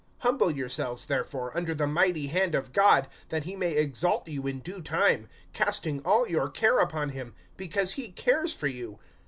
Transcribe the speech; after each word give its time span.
(6)Humble 0.23 0.55
yourselves 0.55 1.05
therefore 1.05 1.55
under 1.55 1.75
the 1.75 1.85
mighty 1.85 2.25
hand 2.25 2.55
of 2.55 2.73
God, 2.73 3.07
that 3.29 3.43
he 3.43 3.55
may 3.55 3.73
exalt 3.75 4.27
you 4.27 4.47
in 4.47 4.57
due 4.59 4.81
time; 4.81 5.29
(7)casting 5.53 6.01
all 6.03 6.27
your 6.27 6.49
care 6.49 6.79
upon 6.79 7.09
him, 7.09 7.35
because 7.55 7.91
he 7.93 8.11
cares 8.11 8.51
for 8.55 8.65
you. 8.65 8.97